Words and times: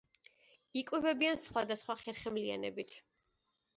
იკვებებიან 0.81 1.39
სხვადასხვა 1.43 1.97
ხერხემლიანებით. 2.05 2.99